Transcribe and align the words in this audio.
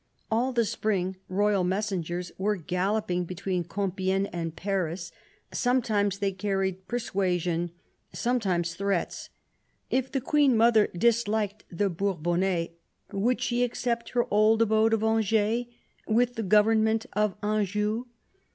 All 0.31 0.51
the 0.51 0.65
spring 0.65 1.17
royal 1.29 1.63
messengers 1.63 2.31
were 2.39 2.55
galloping 2.55 3.23
between 3.23 3.63
Compifegne 3.63 4.25
and 4.33 4.55
Paris. 4.55 5.11
Sometimes 5.51 6.17
they 6.17 6.31
carried 6.31 6.87
persuasion, 6.87 7.69
sometimes 8.11 8.73
threats. 8.73 9.29
If 9.91 10.11
the 10.11 10.19
Queen 10.19 10.57
mother 10.57 10.87
disliked 10.87 11.65
the 11.69 11.87
Bourbonnais, 11.91 12.71
would 13.11 13.41
she 13.41 13.63
accept 13.63 14.13
her 14.17 14.25
old 14.33 14.63
abode 14.63 14.95
of 14.95 15.03
Angers, 15.03 15.65
with 16.07 16.33
the 16.33 16.41
government 16.41 17.05
of 17.13 17.35
Anjou 17.43 18.05